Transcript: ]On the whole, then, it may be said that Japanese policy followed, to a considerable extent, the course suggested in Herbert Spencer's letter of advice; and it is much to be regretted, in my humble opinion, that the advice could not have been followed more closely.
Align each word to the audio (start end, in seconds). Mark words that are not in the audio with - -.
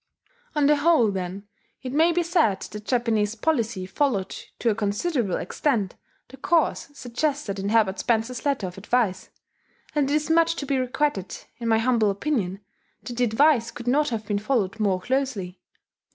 ]On 0.55 0.65
the 0.65 0.77
whole, 0.77 1.11
then, 1.11 1.47
it 1.83 1.93
may 1.93 2.11
be 2.11 2.23
said 2.23 2.59
that 2.61 2.85
Japanese 2.85 3.35
policy 3.35 3.85
followed, 3.85 4.35
to 4.57 4.71
a 4.71 4.73
considerable 4.73 5.35
extent, 5.35 5.93
the 6.29 6.37
course 6.37 6.87
suggested 6.95 7.59
in 7.59 7.69
Herbert 7.69 7.99
Spencer's 7.99 8.43
letter 8.43 8.65
of 8.65 8.79
advice; 8.79 9.29
and 9.93 10.09
it 10.09 10.13
is 10.15 10.27
much 10.31 10.55
to 10.55 10.65
be 10.65 10.79
regretted, 10.79 11.45
in 11.59 11.67
my 11.67 11.77
humble 11.77 12.09
opinion, 12.09 12.61
that 13.03 13.15
the 13.17 13.23
advice 13.23 13.69
could 13.69 13.87
not 13.87 14.09
have 14.09 14.25
been 14.25 14.39
followed 14.39 14.79
more 14.79 14.99
closely. 14.99 15.61